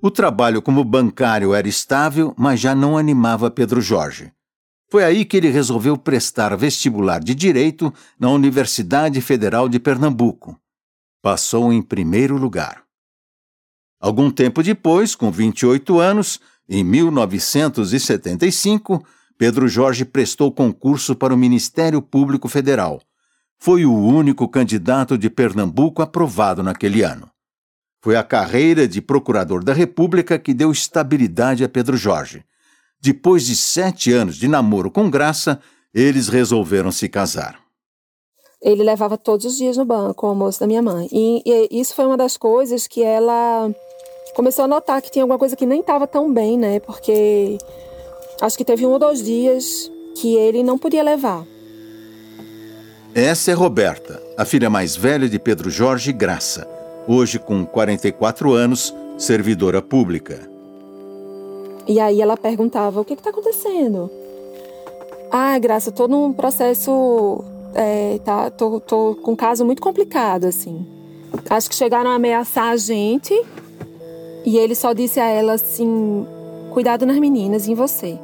O 0.00 0.12
trabalho 0.12 0.62
como 0.62 0.84
bancário 0.84 1.52
era 1.52 1.66
estável, 1.66 2.32
mas 2.36 2.60
já 2.60 2.72
não 2.72 2.96
animava 2.96 3.50
Pedro 3.50 3.80
Jorge. 3.80 4.32
Foi 4.88 5.02
aí 5.04 5.24
que 5.24 5.36
ele 5.36 5.50
resolveu 5.50 5.98
prestar 5.98 6.56
vestibular 6.56 7.18
de 7.18 7.34
Direito 7.34 7.92
na 8.18 8.30
Universidade 8.30 9.20
Federal 9.20 9.68
de 9.68 9.80
Pernambuco. 9.80 10.56
Passou 11.20 11.72
em 11.72 11.82
primeiro 11.82 12.36
lugar. 12.36 12.84
Algum 14.00 14.30
tempo 14.30 14.62
depois, 14.62 15.16
com 15.16 15.32
28 15.32 15.98
anos, 15.98 16.38
em 16.68 16.84
1975, 16.84 19.04
Pedro 19.36 19.66
Jorge 19.66 20.04
prestou 20.04 20.52
concurso 20.52 21.16
para 21.16 21.34
o 21.34 21.36
Ministério 21.36 22.00
Público 22.00 22.48
Federal. 22.48 23.02
Foi 23.58 23.84
o 23.84 23.92
único 23.92 24.48
candidato 24.48 25.18
de 25.18 25.28
Pernambuco 25.28 26.02
aprovado 26.02 26.62
naquele 26.62 27.02
ano. 27.02 27.28
Foi 28.00 28.16
a 28.16 28.22
carreira 28.22 28.86
de 28.86 29.00
procurador 29.00 29.64
da 29.64 29.72
República 29.72 30.38
que 30.38 30.54
deu 30.54 30.70
estabilidade 30.70 31.64
a 31.64 31.68
Pedro 31.68 31.96
Jorge. 31.96 32.44
Depois 33.00 33.44
de 33.46 33.56
sete 33.56 34.12
anos 34.12 34.36
de 34.36 34.48
namoro 34.48 34.90
com 34.90 35.10
Graça, 35.10 35.60
eles 35.94 36.28
resolveram 36.28 36.92
se 36.92 37.08
casar. 37.08 37.58
Ele 38.60 38.82
levava 38.82 39.16
todos 39.16 39.46
os 39.46 39.56
dias 39.56 39.76
no 39.76 39.84
banco 39.84 40.26
o 40.26 40.30
almoço 40.30 40.58
da 40.60 40.66
minha 40.66 40.82
mãe. 40.82 41.08
E, 41.12 41.42
e 41.46 41.80
isso 41.80 41.94
foi 41.94 42.06
uma 42.06 42.16
das 42.16 42.36
coisas 42.36 42.86
que 42.86 43.02
ela 43.02 43.70
começou 44.34 44.64
a 44.64 44.68
notar 44.68 45.00
que 45.00 45.10
tinha 45.10 45.22
alguma 45.22 45.38
coisa 45.38 45.56
que 45.56 45.66
nem 45.66 45.80
estava 45.80 46.06
tão 46.06 46.32
bem, 46.32 46.58
né? 46.58 46.80
Porque 46.80 47.58
acho 48.40 48.56
que 48.56 48.64
teve 48.64 48.84
um 48.84 48.90
ou 48.90 48.98
dois 48.98 49.22
dias 49.22 49.90
que 50.16 50.34
ele 50.34 50.62
não 50.62 50.78
podia 50.78 51.02
levar. 51.02 51.44
Essa 53.14 53.52
é 53.52 53.54
Roberta, 53.54 54.22
a 54.36 54.44
filha 54.44 54.68
mais 54.68 54.94
velha 54.94 55.28
de 55.28 55.38
Pedro 55.38 55.70
Jorge 55.70 56.12
Graça, 56.12 56.68
hoje 57.08 57.38
com 57.38 57.64
44 57.64 58.52
anos, 58.52 58.94
servidora 59.16 59.80
pública. 59.80 60.38
E 61.86 61.98
aí 61.98 62.20
ela 62.20 62.36
perguntava: 62.36 63.00
o 63.00 63.04
que 63.04 63.14
está 63.14 63.30
acontecendo? 63.30 64.10
Ah, 65.30 65.58
Graça, 65.58 65.88
estou 65.88 66.06
num 66.06 66.32
processo. 66.32 67.42
É, 67.74 68.18
tá, 68.24 68.50
tô, 68.50 68.80
tô 68.80 69.14
com 69.22 69.32
um 69.32 69.36
caso 69.36 69.64
muito 69.64 69.80
complicado, 69.80 70.44
assim. 70.44 70.86
Acho 71.48 71.68
que 71.68 71.74
chegaram 71.74 72.10
a 72.10 72.14
ameaçar 72.14 72.68
a 72.68 72.76
gente 72.76 73.34
e 74.44 74.56
ele 74.56 74.74
só 74.74 74.92
disse 74.92 75.18
a 75.18 75.26
ela 75.26 75.54
assim: 75.54 76.26
cuidado 76.70 77.06
nas 77.06 77.18
meninas 77.18 77.66
e 77.66 77.72
em 77.72 77.74
você. 77.74 78.18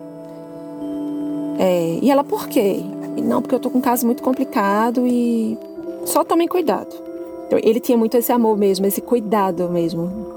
É, 1.59 1.99
e 2.03 2.11
ela, 2.11 2.25
por 2.25 2.49
quê? 2.49 2.81
Não, 3.23 3.41
porque 3.41 3.55
eu 3.55 3.61
tô 3.61 3.71
com 3.71 3.79
um 3.79 3.83
caso 3.83 4.05
muito 4.05 4.23
complicado 4.23 5.07
e 5.07 5.57
só 6.05 6.25
tomem 6.25 6.49
cuidado. 6.49 7.13
Então, 7.47 7.59
ele 7.63 7.81
tinha 7.81 7.97
muito 7.97 8.17
esse 8.17 8.33
amor 8.33 8.57
mesmo, 8.57 8.87
esse 8.87 9.01
cuidado 9.01 9.69
mesmo. 9.69 10.33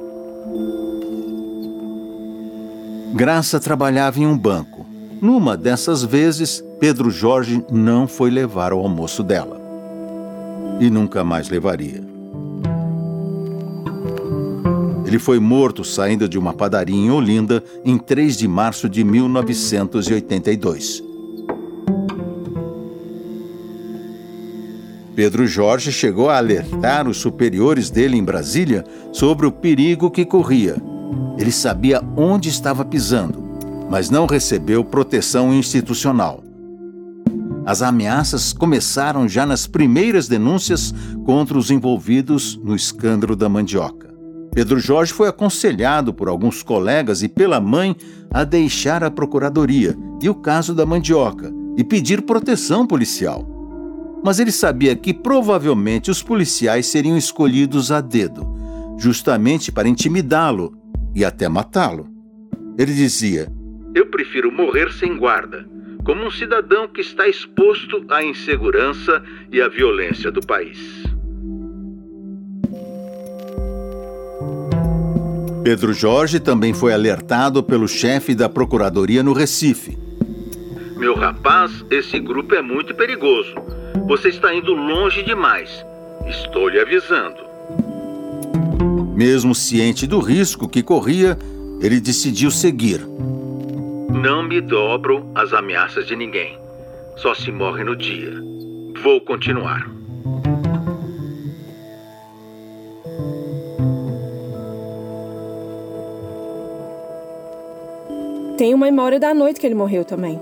Graça 3.14 3.60
trabalhava 3.60 4.20
em 4.20 4.28
um 4.28 4.38
banco. 4.38 4.86
Numa 5.22 5.58
dessas 5.58 6.04
vezes, 6.04 6.64
Pedro 6.80 7.10
Jorge 7.10 7.64
não 7.72 8.08
foi 8.08 8.30
levar 8.30 8.74
o 8.74 8.80
almoço 8.80 9.24
dela. 9.24 9.60
E 10.80 10.90
nunca 10.90 11.24
mais 11.24 11.50
levaria. 11.50 12.04
Ele 15.08 15.18
foi 15.18 15.40
morto 15.40 15.86
saindo 15.86 16.28
de 16.28 16.38
uma 16.38 16.54
padaria 16.54 16.96
em 16.96 17.10
Olinda 17.10 17.64
em 17.84 17.98
3 17.98 18.38
de 18.38 18.48
março 18.48 18.90
de 18.90 19.06
1982. 19.06 21.07
Pedro 25.18 25.48
Jorge 25.48 25.92
chegou 25.92 26.30
a 26.30 26.38
alertar 26.38 27.08
os 27.08 27.18
superiores 27.18 27.90
dele 27.90 28.16
em 28.16 28.24
Brasília 28.24 28.84
sobre 29.12 29.48
o 29.48 29.52
perigo 29.52 30.12
que 30.12 30.24
corria. 30.24 30.76
Ele 31.40 31.52
sabia 31.52 32.04
onde 32.16 32.50
estava 32.50 32.86
pisando, 32.86 33.44
mas 33.90 34.12
não 34.12 34.28
recebeu 34.28 34.84
proteção 34.84 35.52
institucional. 35.52 36.44
As 37.66 37.82
ameaças 37.82 38.54
começaram 38.54 39.28
já 39.28 39.44
nas 39.44 39.66
primeiras 39.66 40.28
denúncias 40.28 40.94
contra 41.26 41.58
os 41.58 41.72
envolvidos 41.72 42.56
no 42.64 42.76
escândalo 42.76 43.36
da 43.36 43.50
mandioca. 43.50 44.14
Pedro 44.54 44.80
Jorge 44.80 45.14
foi 45.14 45.30
aconselhado 45.30 46.14
por 46.14 46.30
alguns 46.30 46.62
colegas 46.62 47.24
e 47.24 47.28
pela 47.28 47.60
mãe 47.60 47.96
a 48.30 48.44
deixar 48.44 49.04
a 49.04 49.10
procuradoria 49.10 49.98
e 50.22 50.30
o 50.30 50.36
caso 50.36 50.76
da 50.76 50.86
mandioca 50.86 51.52
e 51.76 51.84
pedir 51.84 52.22
proteção 52.22 52.86
policial. 52.86 53.57
Mas 54.27 54.39
ele 54.39 54.51
sabia 54.51 54.93
que 54.93 55.13
provavelmente 55.13 56.12
os 56.12 56.22
policiais 56.22 56.88
seriam 56.88 57.15
escolhidos 57.15 57.93
a 57.93 58.01
dedo, 58.01 58.46
justamente 59.00 59.72
para 59.72 59.88
intimidá-lo 59.88 60.77
e 61.15 61.24
até 61.24 61.48
matá-lo. 61.48 62.10
Ele 62.77 62.93
dizia: 62.93 63.48
Eu 63.96 64.07
prefiro 64.07 64.51
morrer 64.51 64.91
sem 64.91 65.15
guarda, 65.15 65.65
como 66.03 66.25
um 66.25 66.29
cidadão 66.29 66.89
que 66.89 67.00
está 67.00 67.25
exposto 67.25 68.03
à 68.10 68.22
insegurança 68.22 69.24
e 69.50 69.62
à 69.62 69.69
violência 69.69 70.29
do 70.29 70.46
país. 70.46 70.77
Pedro 75.63 75.93
Jorge 75.93 76.41
também 76.41 76.74
foi 76.74 76.91
alertado 76.91 77.63
pelo 77.63 77.88
chefe 77.88 78.36
da 78.36 78.50
Procuradoria 78.50 79.24
no 79.24 79.31
Recife. 79.31 79.98
Meu 80.98 81.15
rapaz, 81.15 81.86
esse 81.89 82.19
grupo 82.19 82.55
é 82.55 82.62
muito 82.62 82.93
perigoso. 82.93 83.55
Você 84.08 84.30
está 84.30 84.56
indo 84.56 84.74
longe 84.74 85.22
demais. 85.22 85.86
Estou 86.26 86.70
lhe 86.70 86.80
avisando. 86.80 87.46
Mesmo 89.14 89.54
ciente 89.54 90.08
do 90.08 90.20
risco 90.20 90.70
que 90.70 90.82
corria, 90.82 91.38
ele 91.82 92.00
decidiu 92.00 92.50
seguir. 92.50 93.06
Não 94.10 94.44
me 94.44 94.62
dobro 94.62 95.30
às 95.36 95.52
ameaças 95.52 96.08
de 96.08 96.16
ninguém. 96.16 96.58
Só 97.18 97.36
se 97.36 97.52
morre 97.52 97.84
no 97.84 97.98
dia. 97.98 98.32
Vou 99.04 99.20
continuar. 99.20 99.86
Tem 108.58 108.74
uma 108.74 108.86
memória 108.86 109.20
da 109.20 109.34
noite 109.34 109.60
que 109.60 109.68
ele 109.68 109.76
morreu 109.76 110.06
também. 110.06 110.42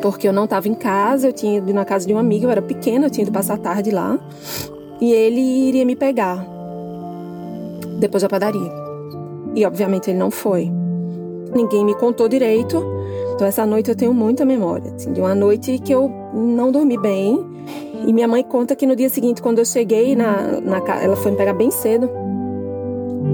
Porque 0.00 0.28
eu 0.28 0.32
não 0.32 0.44
estava 0.44 0.68
em 0.68 0.74
casa, 0.74 1.28
eu 1.28 1.32
tinha 1.32 1.58
ido 1.58 1.72
na 1.72 1.84
casa 1.84 2.06
de 2.06 2.12
uma 2.12 2.20
amiga, 2.20 2.46
eu 2.46 2.50
era 2.50 2.62
pequena, 2.62 3.06
eu 3.06 3.10
tinha 3.10 3.24
ido 3.24 3.32
passar 3.32 3.54
a 3.54 3.58
tarde 3.58 3.90
lá. 3.90 4.18
E 5.00 5.12
ele 5.12 5.40
iria 5.40 5.84
me 5.84 5.96
pegar 5.96 6.44
depois 7.98 8.22
da 8.22 8.28
padaria. 8.28 8.70
E 9.54 9.64
obviamente 9.64 10.10
ele 10.10 10.18
não 10.18 10.30
foi. 10.30 10.70
Ninguém 11.54 11.84
me 11.84 11.94
contou 11.94 12.28
direito. 12.28 12.82
Então 13.34 13.46
essa 13.46 13.64
noite 13.64 13.88
eu 13.88 13.96
tenho 13.96 14.12
muita 14.12 14.44
memória, 14.44 14.92
assim, 14.94 15.12
de 15.12 15.20
uma 15.20 15.34
noite 15.34 15.78
que 15.78 15.92
eu 15.92 16.10
não 16.34 16.72
dormi 16.72 16.98
bem. 16.98 17.44
E 18.06 18.12
minha 18.12 18.28
mãe 18.28 18.42
conta 18.42 18.74
que 18.76 18.86
no 18.86 18.96
dia 18.96 19.08
seguinte, 19.08 19.42
quando 19.42 19.58
eu 19.58 19.64
cheguei 19.64 20.14
na, 20.14 20.60
na 20.60 20.78
ela 21.00 21.16
foi 21.16 21.32
me 21.32 21.36
pegar 21.36 21.52
bem 21.52 21.70
cedo, 21.70 22.08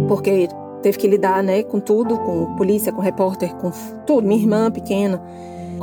porque 0.09 0.49
teve 0.83 0.99
que 0.99 1.07
lidar, 1.07 1.43
né, 1.43 1.63
com 1.63 1.81
tudo, 1.81 2.19
com 2.19 2.55
polícia, 2.57 2.93
com 2.93 3.01
repórter, 3.01 3.55
com 3.57 3.71
tudo, 4.07 4.27
minha 4.27 4.41
irmã 4.41 4.71
pequena. 4.71 5.23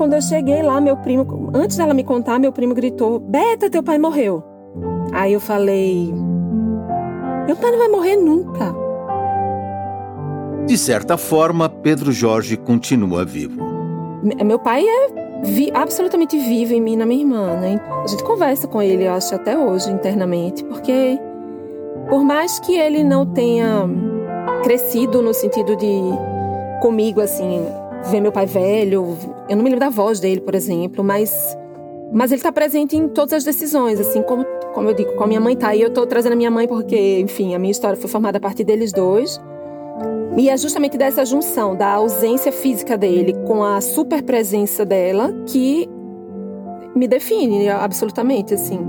Quando 0.02 0.14
eu 0.14 0.22
cheguei 0.24 0.64
lá, 0.64 0.82
meu 0.82 0.98
primo, 0.98 1.52
antes 1.54 1.78
dela 1.78 1.94
me 1.94 2.04
contar, 2.04 2.40
meu 2.40 2.52
primo 2.52 2.74
gritou: 2.74 3.20
"Beta, 3.20 3.70
teu 3.70 3.84
pai 3.84 4.00
morreu". 4.00 4.44
Aí 5.14 5.32
eu 5.32 5.40
falei: 5.40 6.12
"Meu 7.46 7.56
pai 7.56 7.70
não 7.70 7.78
vai 7.78 7.88
morrer 7.88 8.16
nunca". 8.16 8.74
De 10.66 10.76
certa 10.76 11.18
forma, 11.18 11.70
Pedro 11.70 12.12
Jorge 12.12 12.58
continua 12.58 13.24
vivo. 13.24 13.64
Meu 14.44 14.58
pai 14.58 14.84
é 14.84 15.44
vi, 15.44 15.70
absolutamente 15.72 16.36
vivo 16.36 16.74
em 16.74 16.82
mim 16.82 16.94
e 16.94 16.98
na 16.98 17.06
minha 17.06 17.22
irmã, 17.22 17.60
né? 17.60 17.80
A 18.04 18.08
gente 18.08 18.24
conversa 18.24 18.68
com 18.68 18.82
ele, 18.82 19.06
eu 19.06 19.14
acho, 19.14 19.36
até 19.36 19.56
hoje, 19.56 19.92
internamente, 19.92 20.64
porque 20.64 21.20
por 22.10 22.24
mais 22.24 22.60
que 22.60 22.74
ele 22.76 23.04
não 23.04 23.24
tenha 23.24 23.88
crescido 24.64 25.22
no 25.22 25.32
sentido 25.32 25.76
de 25.76 26.02
comigo, 26.82 27.22
assim, 27.22 27.64
ver 28.10 28.22
meu 28.22 28.32
pai 28.32 28.46
velho. 28.46 29.18
Eu 29.50 29.56
não 29.56 29.64
me 29.64 29.70
lembro 29.70 29.80
da 29.80 29.90
voz 29.90 30.20
dele, 30.20 30.42
por 30.42 30.56
exemplo, 30.56 31.04
mas 31.04 31.58
mas 32.14 32.30
ele 32.32 32.40
está 32.40 32.52
presente 32.52 32.98
em 32.98 33.08
todas 33.08 33.34
as 33.34 33.44
decisões, 33.44 34.00
assim 34.00 34.22
como 34.22 34.46
como 34.74 34.90
eu 34.90 34.94
digo, 34.94 35.14
com 35.14 35.24
a 35.24 35.28
minha 35.28 35.40
mãe 35.40 35.56
tá. 35.56 35.76
E 35.76 35.82
eu 35.82 35.90
estou 35.90 36.06
trazendo 36.06 36.34
a 36.34 36.36
minha 36.36 36.52
mãe 36.52 36.68
porque, 36.68 37.20
enfim, 37.20 37.54
a 37.54 37.60
minha 37.60 37.72
história 37.72 37.98
foi 37.98 38.10
formada 38.10 38.38
a 38.38 38.42
partir 38.42 38.64
deles 38.64 38.92
dois. 38.92 39.40
E 40.38 40.50
é 40.50 40.58
justamente 40.58 40.98
dessa 40.98 41.26
junção 41.26 41.76
da 41.76 41.90
ausência 41.90 42.52
física 42.52 42.98
dele 42.98 43.34
com 43.46 43.64
a 43.64 43.82
super 43.82 44.24
presença 44.24 44.86
dela 44.86 45.34
que 45.46 45.90
me 46.96 47.08
define 47.08 47.70
absolutamente, 47.70 48.54
assim. 48.54 48.80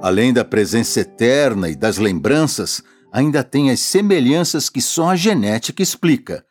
Além 0.00 0.32
da 0.32 0.44
presença 0.44 1.00
eterna 1.00 1.68
e 1.68 1.74
das 1.74 1.98
lembranças, 1.98 2.82
ainda 3.14 3.44
tem 3.44 3.70
as 3.70 3.78
semelhanças 3.78 4.68
que 4.68 4.82
só 4.82 5.10
a 5.10 5.16
genética 5.16 5.80
explica. 5.80 6.44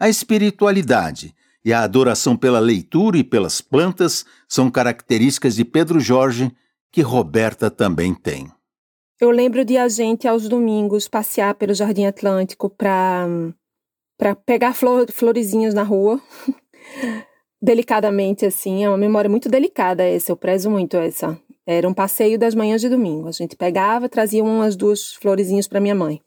A 0.00 0.08
espiritualidade 0.08 1.34
e 1.62 1.70
a 1.70 1.82
adoração 1.82 2.34
pela 2.34 2.58
leitura 2.58 3.18
e 3.18 3.22
pelas 3.22 3.60
plantas 3.60 4.24
são 4.48 4.70
características 4.70 5.54
de 5.54 5.66
Pedro 5.66 6.00
Jorge 6.00 6.50
que 6.90 7.02
Roberta 7.02 7.70
também 7.70 8.14
tem. 8.14 8.50
Eu 9.20 9.30
lembro 9.30 9.66
de 9.66 9.76
a 9.76 9.86
gente 9.86 10.26
aos 10.26 10.48
domingos 10.48 11.06
passear 11.06 11.54
pelo 11.56 11.74
Jardim 11.74 12.06
Atlântico 12.06 12.70
para 12.70 13.26
para 14.16 14.34
pegar 14.34 14.72
flor, 14.72 15.12
florezinhas 15.12 15.74
na 15.74 15.82
rua. 15.82 16.18
Delicadamente 17.60 18.46
assim, 18.46 18.82
é 18.82 18.88
uma 18.88 18.96
memória 18.96 19.28
muito 19.28 19.48
delicada 19.48 20.02
essa, 20.02 20.32
eu 20.32 20.36
prezo 20.36 20.70
muito 20.70 20.96
essa. 20.96 21.38
Era 21.70 21.86
um 21.86 21.92
passeio 21.92 22.38
das 22.38 22.54
manhãs 22.54 22.80
de 22.80 22.88
domingo. 22.88 23.28
A 23.28 23.30
gente 23.30 23.54
pegava, 23.54 24.08
trazia 24.08 24.42
umas 24.42 24.74
duas 24.74 25.12
florezinhas 25.12 25.68
para 25.68 25.78
minha 25.78 25.94
mãe. 25.94 26.18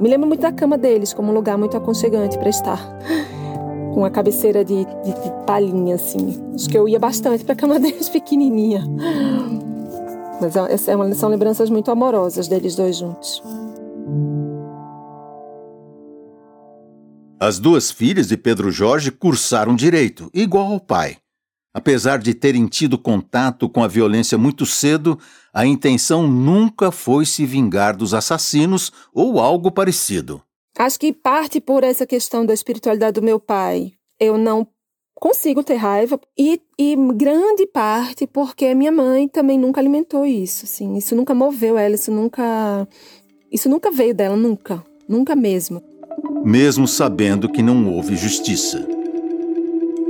Me 0.00 0.08
lembro 0.08 0.26
muito 0.26 0.40
da 0.40 0.50
cama 0.50 0.76
deles, 0.76 1.14
como 1.14 1.30
um 1.30 1.34
lugar 1.34 1.56
muito 1.56 1.76
aconchegante 1.76 2.36
para 2.36 2.48
estar. 2.48 2.98
Com 3.94 4.04
a 4.04 4.10
cabeceira 4.10 4.64
de, 4.64 4.84
de, 4.84 5.12
de 5.12 5.46
palhinha, 5.46 5.94
assim. 5.94 6.40
Acho 6.56 6.68
que 6.68 6.76
eu 6.76 6.88
ia 6.88 6.98
bastante 6.98 7.44
para 7.44 7.52
a 7.52 7.56
cama 7.56 7.78
deles 7.80 8.08
pequenininha. 8.08 8.84
Mas 10.40 10.56
é, 10.56 10.74
é 10.74 11.14
são 11.14 11.28
lembranças 11.28 11.70
muito 11.70 11.88
amorosas 11.88 12.48
deles 12.48 12.74
dois 12.74 12.96
juntos. 12.96 13.40
As 17.38 17.60
duas 17.60 17.92
filhas 17.92 18.26
de 18.26 18.36
Pedro 18.36 18.72
Jorge 18.72 19.12
cursaram 19.12 19.76
direito, 19.76 20.28
igual 20.34 20.72
ao 20.72 20.80
pai. 20.80 21.19
Apesar 21.72 22.18
de 22.18 22.34
terem 22.34 22.66
tido 22.66 22.98
contato 22.98 23.68
com 23.68 23.82
a 23.82 23.88
violência 23.88 24.36
muito 24.36 24.66
cedo, 24.66 25.18
a 25.54 25.64
intenção 25.64 26.26
nunca 26.26 26.90
foi 26.90 27.24
se 27.24 27.46
vingar 27.46 27.96
dos 27.96 28.12
assassinos 28.12 28.92
ou 29.14 29.38
algo 29.38 29.70
parecido. 29.70 30.42
Acho 30.76 30.98
que 30.98 31.12
parte 31.12 31.60
por 31.60 31.84
essa 31.84 32.06
questão 32.06 32.44
da 32.44 32.54
espiritualidade 32.54 33.20
do 33.20 33.24
meu 33.24 33.38
pai. 33.38 33.92
Eu 34.18 34.36
não 34.36 34.66
consigo 35.14 35.62
ter 35.62 35.76
raiva 35.76 36.18
e, 36.36 36.60
e 36.78 36.96
grande 37.14 37.66
parte 37.66 38.26
porque 38.26 38.74
minha 38.74 38.90
mãe 38.90 39.28
também 39.28 39.58
nunca 39.58 39.80
alimentou 39.80 40.24
isso, 40.24 40.64
assim, 40.64 40.96
isso 40.96 41.14
nunca 41.14 41.34
moveu 41.34 41.76
ela, 41.76 41.94
isso 41.94 42.10
nunca 42.10 42.88
isso 43.52 43.68
nunca 43.68 43.90
veio 43.90 44.14
dela, 44.14 44.36
nunca, 44.36 44.82
nunca 45.08 45.36
mesmo. 45.36 45.82
Mesmo 46.44 46.88
sabendo 46.88 47.48
que 47.48 47.62
não 47.62 47.92
houve 47.92 48.16
justiça. 48.16 48.86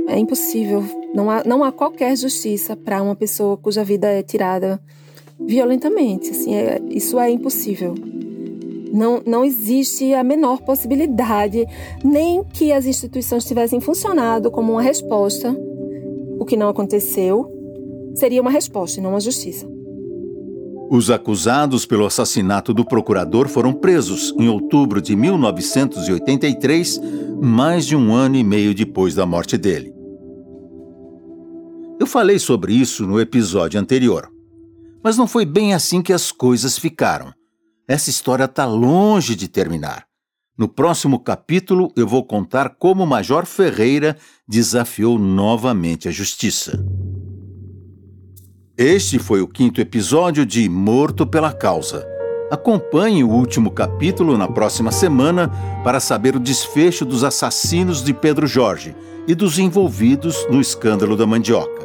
É 0.07 0.17
impossível. 0.17 1.00
Não 1.13 1.29
há, 1.29 1.43
não 1.43 1.63
há 1.63 1.71
qualquer 1.71 2.15
justiça 2.15 2.75
para 2.75 3.01
uma 3.01 3.15
pessoa 3.15 3.57
cuja 3.57 3.83
vida 3.83 4.07
é 4.07 4.23
tirada 4.23 4.79
violentamente. 5.39 6.31
Assim, 6.31 6.55
é, 6.55 6.81
isso 6.89 7.19
é 7.19 7.29
impossível. 7.29 7.95
Não, 8.93 9.21
não 9.25 9.45
existe 9.45 10.13
a 10.13 10.23
menor 10.23 10.61
possibilidade, 10.61 11.65
nem 12.03 12.43
que 12.43 12.71
as 12.73 12.85
instituições 12.85 13.45
tivessem 13.45 13.79
funcionado 13.79 14.51
como 14.51 14.73
uma 14.73 14.81
resposta, 14.81 15.55
o 16.37 16.45
que 16.45 16.57
não 16.57 16.69
aconteceu, 16.69 17.49
seria 18.13 18.41
uma 18.41 18.51
resposta 18.51 18.99
e 18.99 19.03
não 19.03 19.11
uma 19.11 19.19
justiça. 19.21 19.65
Os 20.89 21.09
acusados 21.09 21.85
pelo 21.85 22.05
assassinato 22.05 22.73
do 22.73 22.83
procurador 22.83 23.47
foram 23.47 23.71
presos 23.71 24.33
em 24.37 24.49
outubro 24.49 25.01
de 25.01 25.15
1983, 25.15 26.99
mais 27.41 27.85
de 27.85 27.95
um 27.95 28.13
ano 28.13 28.35
e 28.35 28.43
meio 28.43 28.75
depois 28.75 29.15
da 29.15 29.25
morte 29.25 29.57
dele. 29.57 30.00
Eu 32.01 32.07
falei 32.07 32.39
sobre 32.39 32.73
isso 32.73 33.05
no 33.05 33.21
episódio 33.21 33.79
anterior. 33.79 34.27
Mas 35.03 35.17
não 35.17 35.27
foi 35.27 35.45
bem 35.45 35.75
assim 35.75 36.01
que 36.01 36.11
as 36.11 36.31
coisas 36.31 36.75
ficaram. 36.75 37.31
Essa 37.87 38.09
história 38.09 38.45
está 38.45 38.65
longe 38.65 39.35
de 39.35 39.47
terminar. 39.47 40.07
No 40.57 40.67
próximo 40.67 41.19
capítulo, 41.19 41.93
eu 41.95 42.07
vou 42.07 42.25
contar 42.25 42.69
como 42.69 43.03
o 43.03 43.07
Major 43.07 43.45
Ferreira 43.45 44.17
desafiou 44.47 45.19
novamente 45.19 46.07
a 46.07 46.11
justiça. 46.11 46.83
Este 48.75 49.19
foi 49.19 49.41
o 49.41 49.47
quinto 49.47 49.79
episódio 49.79 50.43
de 50.43 50.67
Morto 50.67 51.27
pela 51.27 51.53
Causa. 51.53 52.03
Acompanhe 52.49 53.23
o 53.23 53.29
último 53.29 53.69
capítulo 53.69 54.39
na 54.39 54.47
próxima 54.47 54.91
semana 54.91 55.51
para 55.83 55.99
saber 55.99 56.35
o 56.35 56.39
desfecho 56.39 57.05
dos 57.05 57.23
assassinos 57.23 58.03
de 58.03 58.11
Pedro 58.11 58.47
Jorge 58.47 58.95
e 59.27 59.35
dos 59.35 59.59
envolvidos 59.59 60.47
no 60.49 60.59
escândalo 60.59 61.15
da 61.15 61.27
mandioca. 61.27 61.80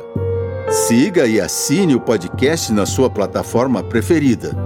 Siga 0.68 1.29
e 1.29 1.40
assine 1.40 1.94
o 1.94 2.00
podcast 2.00 2.72
na 2.72 2.85
sua 2.85 3.09
plataforma 3.09 3.85
preferida. 3.85 4.57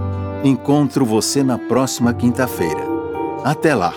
Encontro 0.42 1.04
você 1.04 1.42
na 1.42 1.58
próxima 1.58 2.14
quinta-feira. 2.14 2.80
Até 3.44 3.74
lá! 3.74 3.92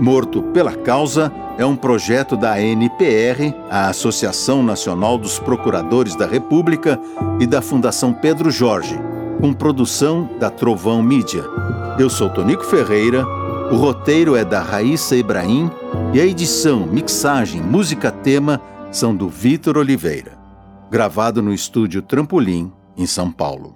Morto 0.00 0.42
pela 0.42 0.72
Causa 0.72 1.32
é 1.56 1.64
um 1.64 1.76
projeto 1.76 2.36
da 2.36 2.54
ANPR, 2.54 3.54
a 3.70 3.88
Associação 3.88 4.64
Nacional 4.64 5.16
dos 5.16 5.38
Procuradores 5.38 6.16
da 6.16 6.26
República, 6.26 7.00
e 7.38 7.46
da 7.46 7.62
Fundação 7.62 8.12
Pedro 8.12 8.50
Jorge, 8.50 8.98
com 9.40 9.52
produção 9.52 10.28
da 10.40 10.50
Trovão 10.50 11.02
Mídia. 11.02 11.44
Eu 11.98 12.10
sou 12.10 12.28
Tonico 12.28 12.64
Ferreira, 12.64 13.24
o 13.70 13.76
roteiro 13.76 14.34
é 14.34 14.44
da 14.44 14.60
Raíssa 14.60 15.16
Ibrahim 15.16 15.70
e 16.12 16.20
a 16.20 16.26
edição, 16.26 16.80
mixagem, 16.80 17.62
música 17.62 18.10
tema 18.10 18.60
são 18.96 19.14
do 19.14 19.28
Vitor 19.28 19.76
Oliveira, 19.76 20.38
gravado 20.90 21.42
no 21.42 21.52
estúdio 21.52 22.00
Trampolim, 22.00 22.72
em 22.96 23.04
São 23.04 23.30
Paulo. 23.30 23.75